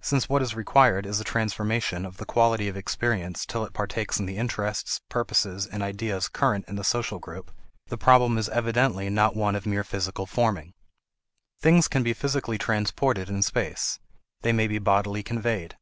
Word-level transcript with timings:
Since 0.00 0.30
what 0.30 0.40
is 0.40 0.54
required 0.56 1.04
is 1.04 1.20
a 1.20 1.24
transformation 1.24 2.06
of 2.06 2.16
the 2.16 2.24
quality 2.24 2.68
of 2.68 2.76
experience 2.78 3.44
till 3.44 3.66
it 3.66 3.74
partakes 3.74 4.18
in 4.18 4.24
the 4.24 4.38
interests, 4.38 5.02
purposes, 5.10 5.66
and 5.66 5.82
ideas 5.82 6.26
current 6.26 6.64
in 6.66 6.76
the 6.76 6.82
social 6.84 7.18
group, 7.18 7.50
the 7.88 7.98
problem 7.98 8.38
is 8.38 8.48
evidently 8.48 9.10
not 9.10 9.36
one 9.36 9.54
of 9.54 9.66
mere 9.66 9.84
physical 9.84 10.24
forming. 10.24 10.72
Things 11.60 11.86
can 11.86 12.02
be 12.02 12.14
physically 12.14 12.56
transported 12.56 13.28
in 13.28 13.42
space; 13.42 13.98
they 14.40 14.54
may 14.54 14.68
be 14.68 14.78
bodily 14.78 15.22
conveyed. 15.22 15.76